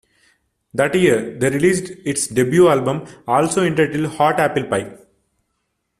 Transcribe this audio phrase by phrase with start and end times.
[0.73, 4.97] That year, they released its debut album, also entitled "Hot Apple Pie".